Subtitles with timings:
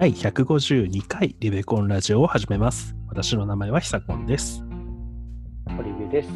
[0.00, 2.96] 第152回リベコンラジオを始めます。
[3.08, 4.64] 私の名前はひさこんです。
[5.76, 6.30] ホリビです。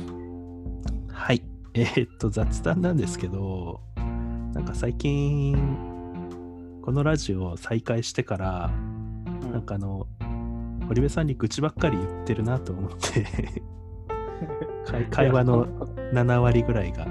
[1.11, 1.43] はい。
[1.73, 3.80] えーっと、雑談なんですけど、
[4.53, 5.57] なんか最近、
[6.82, 8.71] このラジオを再開してから、
[9.50, 10.09] なんかあの、
[10.87, 13.27] 堀部さんに愚痴ばっかり言ってるなと思って、
[14.85, 15.67] 会会話の
[16.12, 17.07] 7割ぐらいが、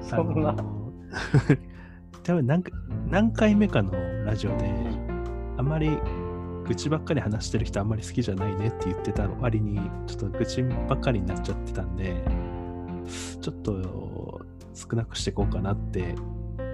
[0.00, 0.56] そんな
[2.24, 2.70] 多分何か
[3.10, 3.92] 何回目かの
[4.24, 5.03] ラジオで、
[5.56, 5.98] あんまり
[6.66, 12.24] 愚痴ばっかり話してる人あんまり好きじゃないねって言ってた割に、ちょっと愚痴ばっかりになっちゃってたんで、
[13.40, 14.40] ちょっと
[14.74, 16.14] 少なくしていこうかなって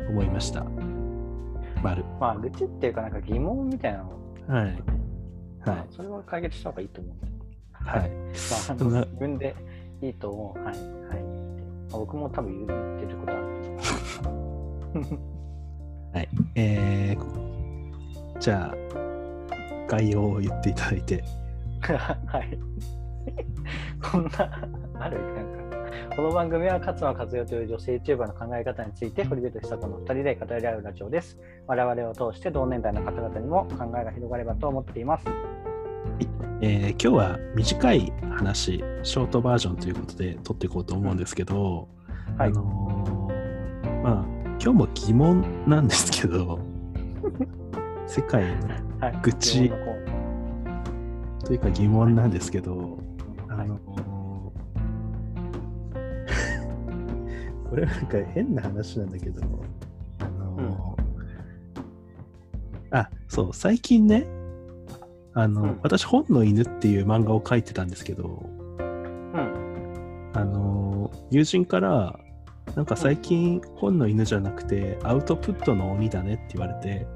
[0.08, 0.64] 思いました。
[1.82, 2.04] 丸。
[2.20, 4.10] まあ、愚痴っていうか、なんか疑問みたいなの、
[4.48, 4.64] はい。
[4.66, 4.82] はい
[5.66, 5.86] まあ。
[5.90, 7.14] それは解決した方がいいと思う。
[7.72, 8.00] はい。
[8.00, 9.54] まあ、自分で
[10.02, 10.64] いいと思う。
[10.64, 10.74] はい。
[10.74, 10.80] はい。
[10.80, 15.18] まあ、僕も多分言ってることあるけど。
[16.14, 16.28] はい。
[16.54, 17.49] えー、
[18.40, 21.22] じゃあ、概要を言っていただいて。
[21.84, 22.58] はい。
[24.02, 24.30] こんな、
[24.98, 25.44] あるなん
[26.08, 31.38] か、この番組は勝間和代という女性 YouTuber の考え方について、堀部と久子の2人で語り合うラジオです。
[31.66, 35.26] 我々を通して同年代の方々にも考えが広がればと思っています。
[36.62, 41.88] えー今日は短い話、ショートバージョンということで撮っていこうと思うんですけど、
[42.38, 44.24] はいあのーまあ、
[44.58, 46.58] 今日も疑問なんですけど、
[48.10, 48.68] 世界の
[49.00, 49.20] はい。
[49.22, 50.04] 愚痴疑問のコー
[50.64, 52.98] ナーというか疑問なんですけど、
[53.48, 53.80] あはいのー
[57.70, 59.42] これはなんか変な話なんだけど、
[60.18, 64.26] あのーあ、そう、最近ね、
[65.34, 68.42] あの、うん私、本の犬っていう漫画を描いてたんですけど、
[68.80, 70.30] うん。
[70.34, 72.18] あのー友人から、
[72.74, 77.06] なんか最近本の犬じゃなくてアウトプットの鬼だねって言われて、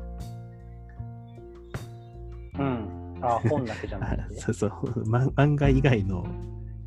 [3.27, 4.41] あ、本だけじゃなあくて？
[4.41, 6.27] そうそう、ま漫画以外の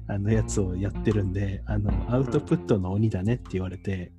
[0.08, 4.12] あのやつをやってるんで、あの、アウトプットの鬼だねって言われて、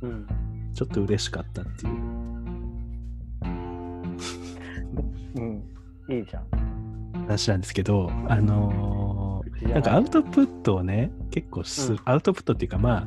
[0.00, 0.26] うん。
[0.72, 1.94] ちょっと嬉しかったっていう
[5.36, 5.62] うん。
[6.08, 6.46] いいじゃん。
[7.26, 13.06] 話なんですけど、あのーなんかアウトプットをね、結構す、うんアウトプットっていうか、まあ、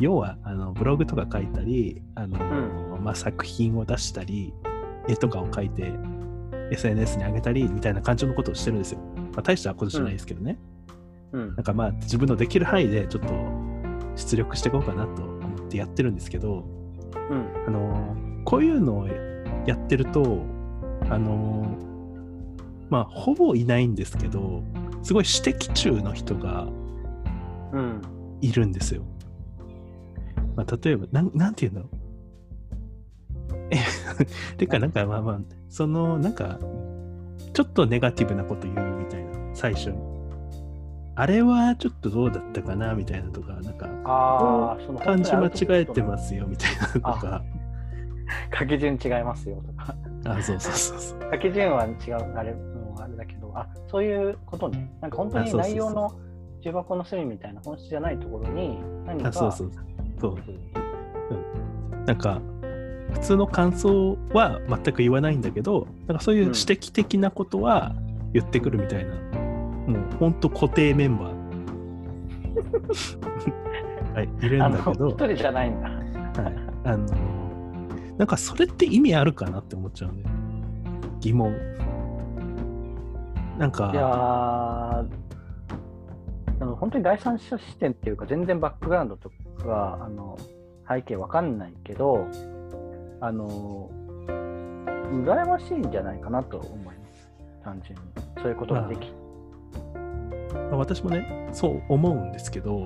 [0.00, 4.52] 要はあのブログとか書いたり、あのーまあ、作品を出したり、
[5.08, 5.92] 絵とかを描いて、
[6.70, 9.00] SNS に上げたりみたいな感じのことをしてるんですよ。
[9.32, 10.58] まあ、大したことじゃないですけどね。
[11.32, 11.62] うんなん。
[11.64, 13.32] かまあ、自分のできる範囲でちょっと
[14.16, 16.64] 出力していこうかなと思ってやってるんですけど、
[17.30, 17.64] うん。
[17.66, 19.06] あのーこういうのを
[19.66, 20.42] やってると、
[21.10, 24.64] あのーまあ、ほぼいないんですけど、
[25.02, 26.66] すごい指摘中の人が
[27.72, 28.02] うん。
[28.40, 29.02] いるんですよ。
[30.56, 31.82] まあ、例えば、なんなんていうの
[33.70, 33.76] え、
[34.56, 36.58] てか、なんかまあまあ、その、なんか、
[37.54, 39.98] ちょっとネガティブなこと言うみたいな、最初に。
[41.14, 47.42] あれはちょっとどうだったかなみたいなとか、なんか、ああ、その漢字間違えてますよみたいなとか、
[48.58, 49.94] 書き順違いますよとか。
[50.24, 51.30] あ、そうそうそうそう。
[51.32, 54.92] 書き順は違う、あれ、うんあれだけど、あ、そういうことね。
[55.00, 56.12] なんか本当に内容の
[56.62, 59.70] 重箱の隅みたいな本質じゃないところに何かあ、そうそう
[60.20, 60.34] そう。
[60.34, 62.40] うんなんか、
[63.10, 67.94] 普通の感想は全く言わないんだけど、なんかそういう指摘的なことは
[68.32, 71.40] 言ってくるみたいな、もう本当固定メンバー。
[74.14, 75.88] はい、いるんだけど一、人じゃないんだ。
[75.88, 75.96] は
[76.50, 76.54] い、
[76.84, 77.06] あの、
[78.18, 80.36] なんかそれって意味あるかなって思っちゃうんだよ。
[81.20, 81.54] 疑問。
[83.58, 84.06] なんか、いやー
[86.60, 89.30] あの本当に第三者視点っていうか、全然バックグラウンドと
[89.64, 90.38] か、あの
[90.88, 92.26] 背景わかんないけど、
[93.20, 93.90] あの、
[94.26, 97.30] 羨ましいんじゃないかなと思います。
[97.62, 98.00] 単純に。
[98.40, 99.12] そういうことができ。
[100.70, 102.84] まあ私もね、そう思うんですけど、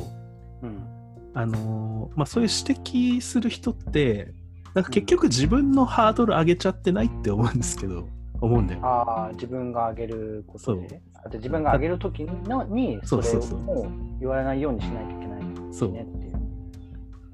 [0.62, 0.94] うん。
[1.34, 4.32] あのーまあ、そういう指摘する人って、
[4.74, 8.08] なんか結局自分のハードル上げちゃってないって思うんですけど、
[8.40, 8.80] 思うんだよ。
[8.84, 11.00] ああ、自分が上げることで。
[11.24, 15.42] あと自分が上げるときのに、それをもう言われないようにしないといけない
[15.72, 15.92] そう。
[15.92, 16.23] ねっていう。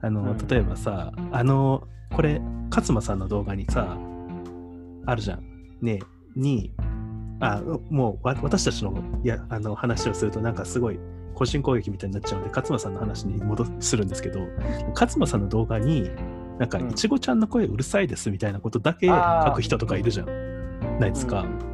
[0.02, 3.96] あの、うん例えばさ、あの、これ、勝間さんの動画にさ、
[5.06, 5.42] あるじゃん。
[5.80, 6.00] ね
[6.36, 6.72] に、
[7.40, 8.92] あ、もうわ私たちの
[9.24, 10.98] いやあの話をすると、なんかすごい
[11.34, 14.40] 個人攻撃みたいになっちゃうので、勝間さんの話に戻するんですけど、
[14.94, 16.10] 勝間さんの動画に、
[16.58, 20.98] なんか、うんいちごちゃんの声うるさいですみたいなことだけ書く人とかいるじゃん。
[20.98, 21.42] ないですか。
[21.42, 21.70] うん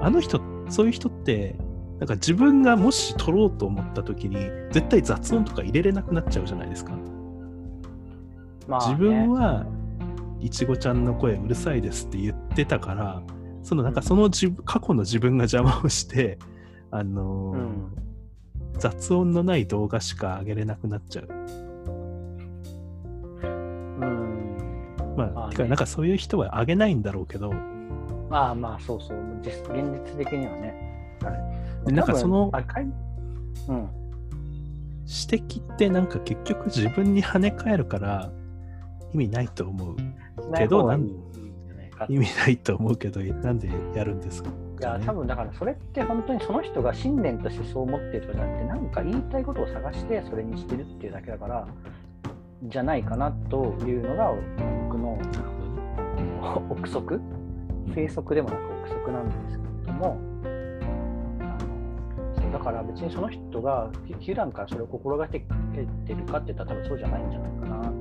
[0.00, 1.56] あの人、そういう人って、
[1.98, 4.36] なんか自分がもし撮ろうと思った時に、
[4.70, 6.92] 絶対雑音とか入れれなくなっちゃうじゃないですか。
[8.66, 9.66] まあね自分は
[10.40, 13.22] いちごちゃんの声うるさいですって言ってたから、
[13.62, 16.38] そのなんかその自分過去の自分が邪魔をして、
[16.90, 18.06] あのーうん
[18.78, 21.28] 雑音のない動画しか上げれなくなっちゃう。
[23.40, 23.46] う
[24.04, 24.56] ん。
[25.16, 27.52] まあ、まあねてかなんかそういう人は上げないんだろうけど、
[28.28, 29.18] まあまあ、そうそう。
[29.42, 31.16] 実現実的にはね。
[31.22, 31.86] はい。
[31.86, 32.50] でなんかその
[33.68, 33.88] うん。
[35.08, 38.30] 指摘ってなんか結局自分に跳ね返るから
[39.16, 39.96] 意味ないと思う。
[40.54, 41.08] けどなん
[42.08, 51.66] 意味ないと思うけど、なんでやるんですか、いや、多分だからそれって本当にその人が信念としてそう思ってるとかじゃなくて、なんか言いたいことを探してそれにしてるっていうだけだから、
[52.64, 54.34] じゃないかなというのが
[54.88, 55.18] 僕の
[56.68, 57.20] 憶測、
[57.88, 60.18] 推測でもなく憶測なんですけれども、
[62.52, 63.90] だから別にその人が
[64.24, 65.46] 普段からそれを心がけて
[66.14, 67.92] るかって言ったら多分そうじゃないんじゃないかな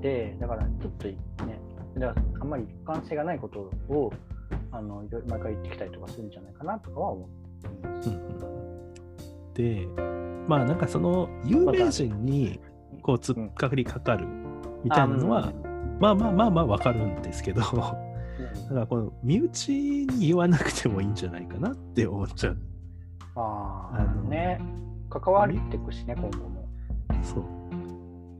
[0.00, 1.06] して、だからちょっと
[1.44, 1.60] ね、
[1.96, 4.12] だからあんまり一貫性がないことを
[4.72, 8.08] あのいろいろ毎回言ってきたりとかするんじゃないかなとかは思っています。
[8.08, 8.30] うんうん
[9.52, 9.86] で、
[10.46, 12.60] まあなんかその有名人に
[13.02, 14.26] こう突っかかりかかる
[14.84, 15.52] みたいなのは、
[15.98, 17.96] まあまあまあまあわかるんですけど、だか
[18.70, 19.68] うんらこの身内
[20.06, 22.58] に言わなくてもいいんじゃないかなって思っちゃう。
[23.34, 24.60] ああね、
[25.10, 26.68] 関わっていくしね、今後も。
[27.22, 27.44] そう。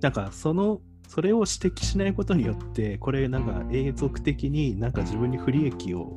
[0.01, 0.81] なんかその、
[1.11, 6.13] それを指摘しないことによって、これなんか永続的になんか自分に不利益を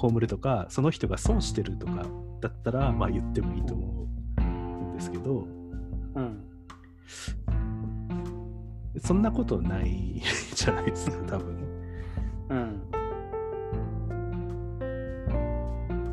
[0.00, 2.06] 被るとか、その人が損してるとか
[2.40, 4.06] だったら、まあ言ってもいいと思
[4.38, 5.48] うんですけど、
[6.14, 6.44] うん。
[9.00, 10.22] そんなことない
[10.54, 11.56] じゃないですか、多分。
[12.50, 12.82] うん。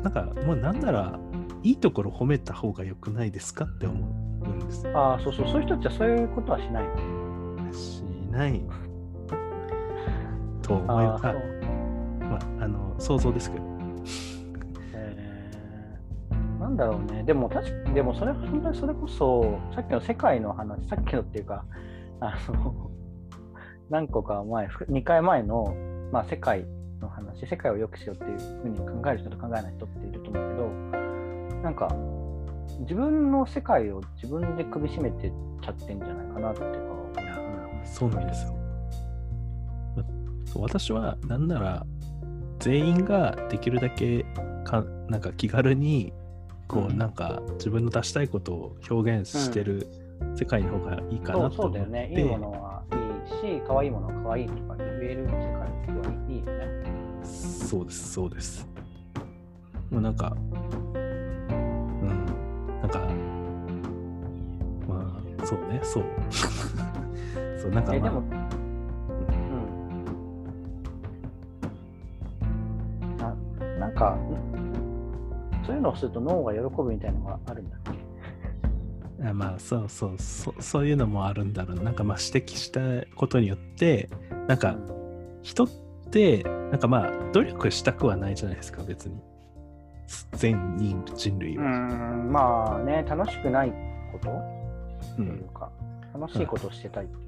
[0.02, 1.20] なんかもうなんなら、
[1.62, 4.08] いいところ褒めた方が良くないですかって思
[4.42, 4.88] うんです。
[4.88, 7.17] ああ、そうそう、そういう人たちはそういうことはしない。
[8.28, 8.62] しない
[10.62, 11.26] と思います。
[11.26, 11.32] あ
[12.20, 13.64] まあ、あの想像ですけど。
[14.94, 15.28] えー
[16.60, 21.64] なんだろうね、でも確かでもそれ本当にそれこそ、さっきの世界の話、さっきのっていうか、
[22.20, 22.90] あの
[23.88, 25.74] 何個か前、2回前の、
[26.12, 26.66] まあ、世界
[27.00, 30.68] の話、世界を良くしようっていうふうに考える人と考えない人っていると思うけど、
[31.62, 31.88] なんか、
[32.80, 35.32] 自分の世界を自分で首絞めてっ
[35.62, 36.97] ちゃってんじゃないかなっていうか、うん
[37.84, 38.54] そうなんですよ。
[40.54, 41.86] 私はなんなら
[42.58, 44.24] 全員ができるだけ
[44.64, 46.12] かなんか気軽に
[46.66, 49.86] こううんなんか自分の出したいことを表現してる
[50.34, 52.10] 世界の方がいいかなと思って、そうだよね。
[52.12, 52.96] いいものはい
[53.56, 55.66] いし、可愛いものは可愛いとか言える世界は
[56.28, 57.24] いいよね。
[57.24, 58.66] そうですそうです。
[59.90, 62.26] もうなんかうん
[62.82, 62.98] なんか
[64.86, 66.04] まあそうねそう
[67.60, 68.10] そうなんかえ、まあ。
[68.10, 68.24] でも、う
[73.14, 73.16] ん。
[73.16, 73.34] な
[73.78, 77.80] なんか、んそういうのをすると脳が喜ぶみたいなのがあるんだっ
[79.20, 79.28] け？
[79.28, 81.80] あまあそうそうそそういうのもあるんだろう。
[81.82, 82.80] なんかまあ指摘した
[83.16, 84.08] ことによって
[84.46, 84.76] なんか
[85.42, 85.68] 人っ
[86.10, 89.20] てなんかまあ努力したくはないじゃないですか別に。
[90.32, 93.72] 全人人類うは、ん、まあね、楽しくない
[94.12, 94.30] こと？
[95.18, 95.26] うん。
[95.26, 95.70] というか、
[96.14, 97.27] 楽しいことをしてたいってい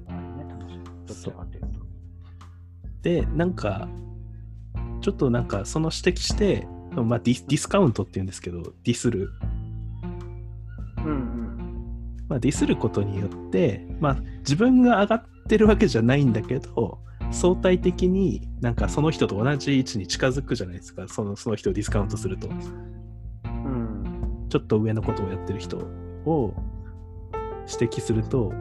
[1.15, 1.67] ちらかというと。
[3.01, 3.87] でなんか
[5.01, 9.31] ちょっとなんかその指摘して、まあ、ディスディスカウントっていうんですけどディスる、
[10.97, 12.25] うんうん。
[12.29, 16.99] まあ、ディスることによって、まあ、自分が上がってるわけじゃないんだけど
[17.31, 24.47] 相対的になんかその人と同じ位置に近づくじゃないですかそのその人をディスカウントするとうん。
[24.49, 25.77] ちょっと上のことをやってる人
[26.25, 26.53] を
[27.67, 28.53] 指摘すると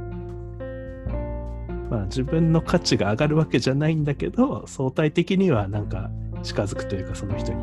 [1.90, 6.11] まあ自分の価値が上がるわけじゃないんだけど相対的にはなんか
[6.42, 7.59] 近づくというかその人に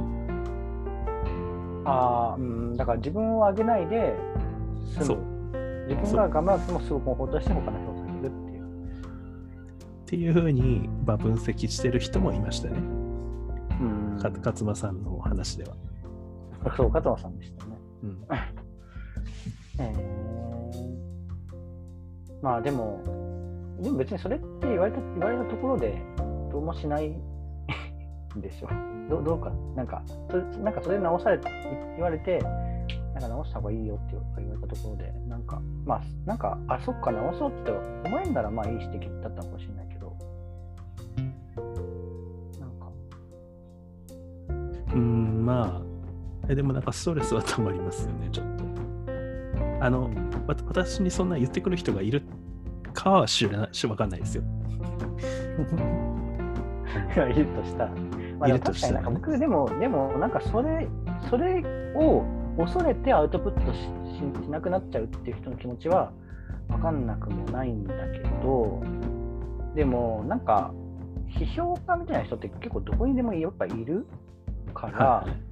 [1.85, 4.13] ああ、うん、だから自分を上げないで
[4.93, 5.05] 済む。
[5.05, 5.37] そう
[5.87, 8.63] 自分が頑張らなくてもすぐコンフォートして他の人を下げるっていう。
[8.65, 12.77] っていうふうに、まあ、分析してる人もいましたね。
[13.79, 15.75] うんか勝間さんのお話では。
[16.75, 17.77] そう、加藤さんでしたね。
[18.03, 18.27] うん、
[19.79, 23.01] えー、まあでも、
[23.81, 26.01] でも別にそれって言われた言われたところで
[26.51, 27.21] どうもしないん
[28.41, 28.69] でしょ。
[29.09, 31.49] どどうか、なんか、それなんかそれ直されて
[31.95, 32.39] 言われて、
[33.13, 37.71] なんか直した方がいいよって言われたところで、なんか、まあ、なんか、あ、そっか、直そうって
[38.05, 40.15] 思えんならまあいい指摘だったかもしれないけど、
[42.59, 42.91] なんか、
[44.93, 45.81] うん、まあ、
[46.49, 48.65] えでもなんかストレスはたまりますよね、ちょっと。
[49.79, 50.03] あの、
[50.47, 52.23] わ私にそんな言ってくる人がいる
[53.07, 54.43] かは知らな いし、わかんないですよ。
[57.29, 57.91] いるとしたら、
[58.39, 59.07] まあ、でいるとしたらね。
[59.11, 60.87] 僕でも、でもなんかそれ、
[61.29, 61.63] それ
[61.95, 62.23] を
[62.57, 63.85] 恐れてアウトプットしし
[64.45, 66.11] しなくなっちゃうっていう人の気持ちは
[66.69, 68.81] 分かんなくもないんだけど、
[69.75, 70.73] でもなんか、
[71.29, 74.07] 批評家みたいな人って結構どこにでもやっぱいる
[74.73, 75.46] から、はいはい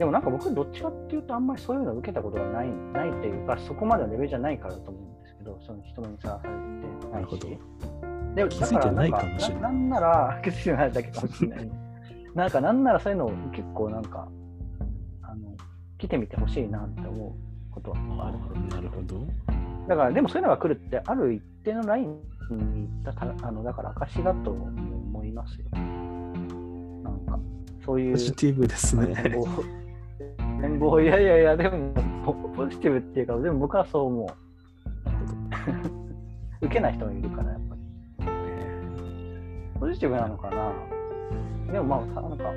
[0.00, 7.12] でもなんか僕どっちかっていうとあんまりそういうのを受けたことがないないというか、そこまでのレベルじゃないからだと思うんですけど、その人にさらされてないし。
[7.12, 7.48] なるほど。
[8.34, 11.70] でも気づいてないかもしれないだからんかななんなら、 気づいてないだけかもしれない。
[12.34, 14.26] なんかなんならそういうのを結構なんか、
[15.20, 15.54] あの、
[15.98, 17.36] 来てみてほしいなって思
[17.68, 19.20] うことはあるなるほど。
[19.86, 25.66] だから、でもそういうのが来るって、ある一定のラインに行ったから、あの、だから証だと思いますよ。
[25.72, 27.38] なんか、
[27.84, 28.16] そういうポ。
[28.18, 29.36] ジティブですね。
[30.60, 31.92] 展望いやいやいや、でも、
[32.24, 34.26] ポポジティブっていうか、でも僕はそう思う。
[36.66, 37.80] 受けない人もいるから、やっぱり。
[39.80, 40.72] ポジティブなのかな
[41.72, 42.54] でもまあ、さなんか、う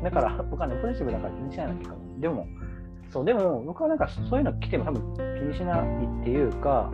[0.00, 0.02] ん。
[0.02, 1.96] だから、僕はね、ポジティブだから気にしないのかも。
[2.20, 2.46] でも、
[3.08, 6.90] そう、でも僕はなんかそういうの来ても多分気にしないっていうか、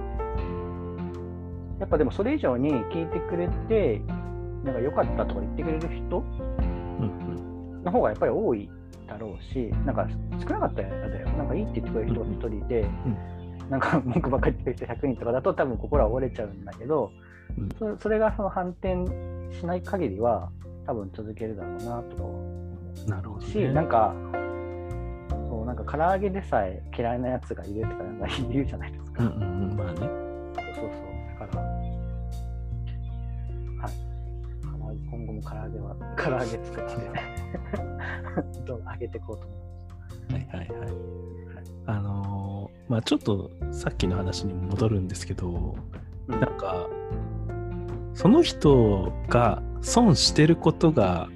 [1.78, 4.02] やっぱでもそれ以上に聞いてくれて、
[4.64, 6.62] なんか良かったとか言ってくれる人う
[7.02, 8.68] んの方がやっぱり多い
[9.10, 10.06] だろうし、なんか
[10.40, 11.28] 少なかったら嫌だよ。
[11.30, 12.88] なんかいいって言ってくれる人が一人で、
[13.68, 17.12] なんか文句ばっかり言ってる人100人とかだと多分心は折れちゃうんだけど、
[17.58, 19.04] うんそそれがその反転
[19.58, 20.50] しない限りは
[20.86, 22.22] 多分続けるだろうなとか。
[23.06, 23.72] なるほど、うし、ね。
[23.72, 24.14] なんか、
[25.48, 29.24] そう、なんか唐揚げでさえ嫌いなやつがいるとかなんか言うじゃないですか。
[29.24, 29.76] うんうんうん。
[29.76, 29.98] まあね。
[29.98, 30.08] そう
[30.74, 31.40] そう。
[31.40, 31.69] だから、
[35.40, 36.94] も唐揚げは、 唐揚げ作って、
[38.54, 40.56] どんどん上げていこうと思います。
[40.56, 40.90] はいはいはい。
[41.86, 45.76] あのーまあちょっとさっきの話に戻るんですけど、
[46.28, 46.88] うんなんか、
[48.14, 51.28] その人が損してることが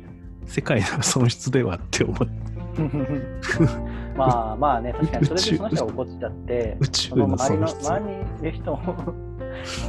[0.46, 2.26] 世界の損失ではって思って、
[4.18, 7.68] まあまあね、確かにそれでその人が怒っちゃって、宇宙そのの周りの。
[7.68, 8.78] 周りにいる人も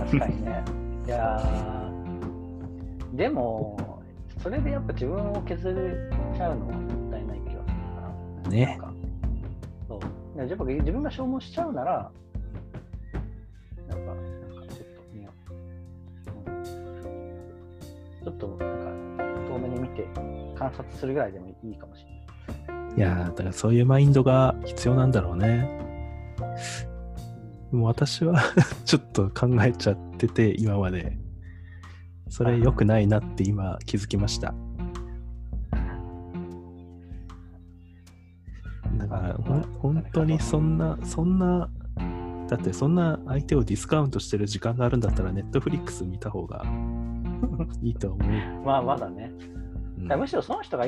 [0.06, 0.64] 確かにね。
[1.08, 3.95] いやーでも、
[4.46, 5.74] それでやっぱ自分を削れ
[6.38, 8.02] ちゃうのはもったいない気がするか
[8.44, 8.52] ら。
[8.52, 8.94] ねなんか
[9.88, 10.00] そう。
[10.36, 12.12] いややっぱ自分が消耗しちゃうなら、
[13.90, 16.52] なんか、なんかちょっと見よう。
[16.52, 16.64] うん
[18.24, 20.08] ちょっとなんか遠目に見て
[20.56, 22.98] 観察するぐらいでもいいかもしれない。
[22.98, 25.68] いやーだからそういうマインドが必要なんだろうね。
[27.72, 28.40] でも私は
[28.86, 31.25] ちょっと考えちゃってて、今まで。
[32.30, 34.54] それ良くないなって今気づきました。
[38.98, 39.34] だから
[39.80, 41.70] 本当にそんな、そんな、
[42.48, 46.66] だってそんな相手をディスカウントしてる時間があるんだったら、ネットフリックス見た方が
[47.82, 48.66] いいと思う。
[48.66, 49.32] まあまだね。
[50.00, 50.86] うんむしろその人が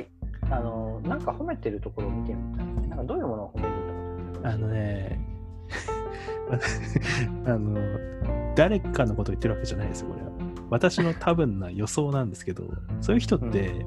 [0.52, 2.74] あのなんか褒めてるところを見てみたいな。
[2.90, 5.20] なんかどういうものを褒めるんだろうあのね、
[7.46, 10.47] あの、誰かのこと言ってるわけじゃないですよ、これは。
[10.70, 12.64] 私の多分な予想なんですけど、
[13.02, 13.86] そういう人って、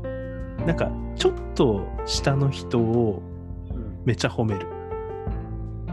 [0.66, 3.22] なんか、ちょっと下の人を
[3.70, 4.66] うん、めちゃ褒める。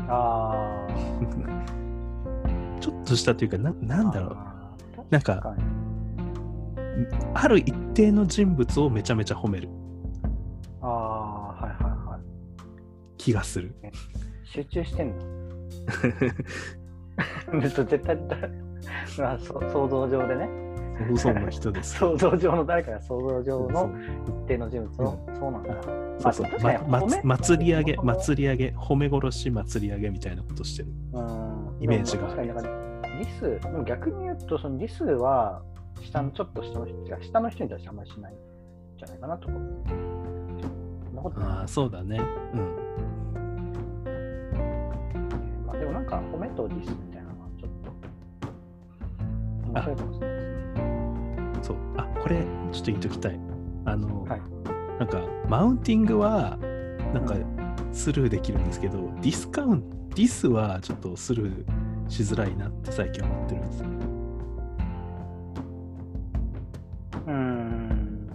[0.09, 0.87] あ
[2.79, 3.73] ちょっと下というか、なあ。
[3.81, 4.37] なんだろう。
[5.09, 5.55] なんか
[7.33, 9.69] ある一定の人物をめちゃめちゃ褒める
[10.81, 12.21] ああ、はいはいはい。
[13.17, 13.73] 気がする。
[14.43, 15.23] 集中してんの？
[17.61, 18.37] 絶対だ、
[19.17, 20.66] まあ、そ想像上でね。
[21.11, 21.97] 嘘の人です。
[21.97, 23.91] 想像上の誰かが想像上の
[24.27, 25.73] 一定の人物を、そうなんだ。
[26.19, 26.49] そうそう
[26.87, 30.89] ま祭り上げ、祭り上げ、褒め殺し、祭り上げみたいなことしてる。
[31.13, 35.61] うんイメージが確かになんかディス、でも逆に言うと、そのディスは
[36.01, 38.37] 下の、ちょっと下の人が下の人に対してあんまりしないん
[38.97, 39.53] じゃないかなとか。
[41.39, 42.21] ああ、そうだね。
[42.53, 42.59] うん。
[45.65, 47.91] まあ、でもなんか褒めとディスみたいなのはちょっと
[49.73, 50.76] 面白いかもしれないです。
[51.67, 51.77] そう。
[51.97, 53.39] あ、これ、ちょっと言っときたい。
[53.85, 54.41] あの、はい
[54.99, 56.57] なんか、マウンティングは、
[57.13, 57.35] なんか、
[57.91, 61.65] スルーできるんですけど、ディスカウント、ディスはちょっとスルー
[62.09, 63.85] しづらいなって最近思ってるんですよ。
[67.27, 68.27] うーん。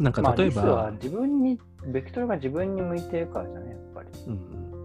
[0.00, 4.08] なんか、まあ、例えば、ディスは自分に、ベクトルが自分に向いてるからじゃね、やっぱり。
[4.26, 4.32] うん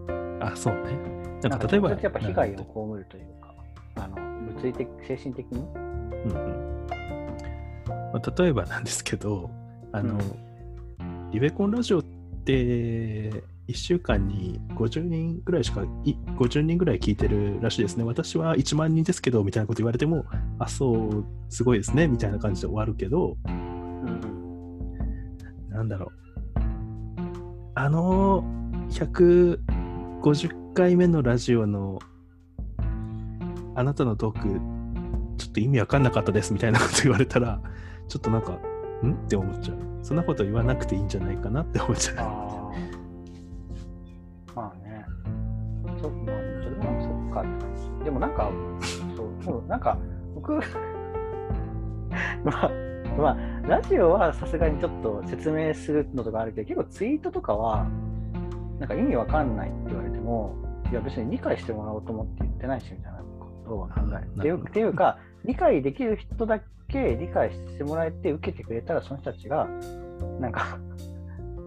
[0.08, 0.42] うん。
[0.44, 0.80] あ、そうね。
[1.42, 3.54] ななんんかか例えば、やっぱ被害を被るというか、
[3.96, 4.16] あの
[4.52, 5.83] 物理的、精神的に？
[6.24, 6.86] うんうん
[8.12, 9.50] まあ、例えばなんですけど、
[9.92, 10.44] あの、うん
[11.34, 12.04] リベコンラジオっ
[12.44, 13.32] て、
[13.66, 18.04] 1週間に50人ぐらいしか、い50人ぐらい聞いてるらしいですね。
[18.04, 20.24] 私は1万人ですけど、みたいなこと言われても、
[20.60, 23.94] あ、そう、すごいですね、みたいな感じで終わるけど、うん
[25.70, 26.10] なんだろう。
[27.74, 28.44] あの
[28.90, 31.98] 150回目のラジオの
[33.74, 34.60] あなたのトーク、
[35.54, 37.60] と意味わかんなかったですみたいなこと言われたら、
[38.08, 38.52] ちょっとなんか、
[39.02, 39.12] ん？
[39.12, 39.78] って思っちゃう。
[40.02, 42.16] そんなこと言わなくていいんじゃないかなって思っちゃう。
[42.18, 42.72] あ。
[44.54, 45.06] まあね。
[46.00, 47.44] そ,、まあ、それもそっか。
[48.04, 48.50] でもなんか、
[49.16, 49.98] そう、そうなんか、
[50.34, 50.52] 僕、
[52.44, 52.70] まあ、
[53.16, 57.86] まあ、ラジオはさすがにちょっと説明するのとかあるけど、結構ツイートとかは、
[58.78, 60.54] なんか意味わかんないって言われても、
[60.90, 63.18] いや別に理解してもらおうと思って言ってないしみたいな
[63.64, 64.28] ことを考える。
[64.38, 69.68] っていうっていうか、理解できる人だけ理解してもらえて受けてくれたら、その人たちが、
[70.40, 70.78] なんか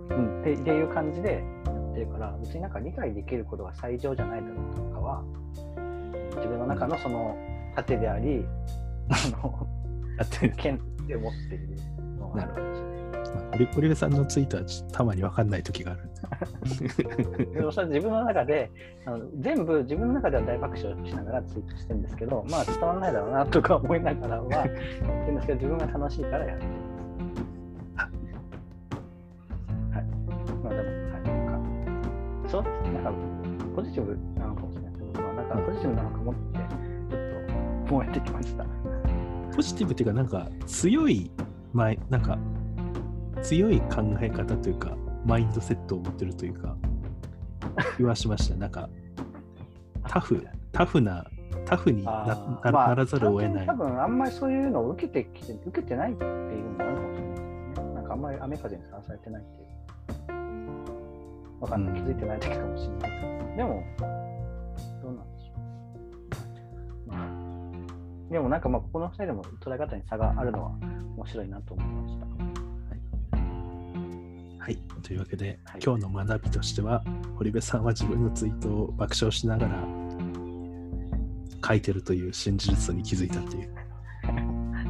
[0.09, 5.23] うんって、っていう感じでやってるから、別になんか理解できることが最上じゃないだろうとかは、
[6.35, 7.35] 自分の中のその
[7.75, 8.45] 盾であり、
[9.09, 9.67] あの、
[10.57, 11.67] 剣って思っている
[12.19, 12.97] のがあるかもしれない。
[13.51, 16.09] 堀堀部さんのツイートはたまにわかんない時がある。
[16.15, 16.16] で
[17.63, 18.71] もそれ自分の中で
[19.05, 26.71] あの全部自分の中では大爆笑しながらツイートしてるんですけどまあ伝わらないだろうなとか思いながらはやってるんですけど自分が楽しいからやってる
[29.91, 30.05] はい。
[30.63, 31.23] まあでもはい。
[31.23, 32.03] なん
[32.43, 33.11] かそうなんか
[33.75, 38.65] ポジティブなのかもしれないけど、まあ、なんかポジティブなのかもってちょっと思えてきました。
[39.55, 41.31] ポジティブっていうか、なんか強い、
[41.73, 42.37] 前なんか
[43.41, 44.95] 強い考え方というか、
[45.27, 46.77] マインドセットを持ってるというか、
[47.97, 48.55] 気はしました。
[48.55, 48.89] なんか、
[50.07, 50.41] タフ、
[50.71, 51.25] タフな、
[51.65, 53.67] タフにななならざるを得ない。
[53.67, 57.93] 多分あんまりそういうのを受けてきて受けてないっていうのもあるかもしれないですね。
[57.93, 59.67] なんかあんまり雨風にさらされてないっていう。
[61.61, 61.95] わかんない。
[61.95, 63.55] 気づいてないだけかもしれないけど。
[63.57, 63.83] でも、
[65.01, 65.53] どうなんでしょ
[67.07, 67.09] う。
[67.09, 70.71] まあでもなんかまあここの2人でも捉え方に差があるのは
[71.17, 72.36] 面白いなと思いました。
[74.67, 74.77] はい。
[75.01, 77.01] というわけで、はい今日の学びとしては、
[77.37, 79.81] 堀部さんは自分のツイートを爆笑しながら
[81.65, 83.73] 書いてるという新事実に気づいたという。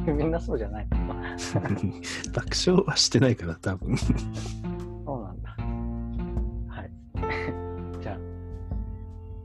[0.12, 0.88] みんなそうじゃない。
[2.34, 3.96] 爆笑はしてないから、多分。
[5.06, 5.56] そうなんだ。
[6.74, 6.90] はい。
[8.02, 8.18] じゃあ、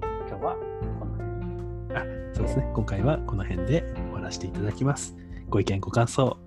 [0.02, 0.58] 今日は
[1.00, 2.34] この辺。
[2.34, 2.72] そうですね。
[2.74, 5.16] 今回はこの辺で終わらせていただきます。
[5.48, 6.40] ご意見、ご感想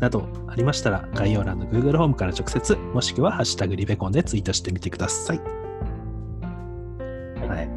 [0.00, 5.38] などありましたら、概要欄の Google ホームから直接、もしくはハッシュタグリベコンでツイートしてみてください。
[5.38, 5.44] は
[7.44, 7.68] いはい。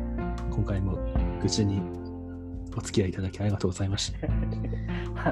[0.51, 0.97] 今回も
[1.41, 1.81] 愚痴に
[2.75, 4.27] お付き合いいただきありがとうございました。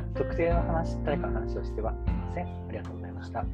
[0.16, 2.46] 特定の話、誰かの話をしてはいません。
[2.46, 3.46] ありがとうございました。